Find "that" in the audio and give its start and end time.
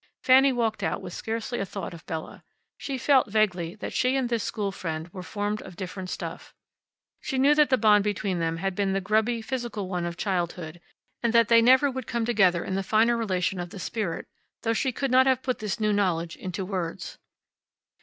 3.75-3.93, 7.53-7.69, 11.33-11.49